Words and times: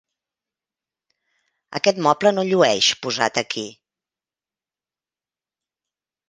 Aquest 1.79 1.99
moble 2.07 2.31
no 2.37 2.45
llueix, 2.53 2.87
posat 3.05 3.39
aquí. 3.43 3.67